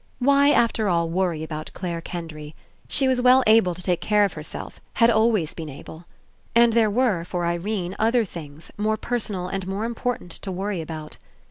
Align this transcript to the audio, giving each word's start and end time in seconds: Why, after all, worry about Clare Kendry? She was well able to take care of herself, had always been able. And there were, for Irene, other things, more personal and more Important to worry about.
Why, 0.17 0.49
after 0.49 0.89
all, 0.89 1.09
worry 1.11 1.43
about 1.43 1.69
Clare 1.75 2.01
Kendry? 2.01 2.55
She 2.87 3.07
was 3.07 3.21
well 3.21 3.43
able 3.45 3.75
to 3.75 3.83
take 3.83 4.01
care 4.01 4.23
of 4.25 4.33
herself, 4.33 4.81
had 4.93 5.11
always 5.11 5.53
been 5.53 5.69
able. 5.69 6.05
And 6.55 6.73
there 6.73 6.89
were, 6.89 7.23
for 7.23 7.45
Irene, 7.45 7.95
other 7.99 8.25
things, 8.25 8.71
more 8.79 8.97
personal 8.97 9.47
and 9.47 9.67
more 9.67 9.85
Important 9.85 10.31
to 10.31 10.51
worry 10.51 10.81
about. 10.81 11.17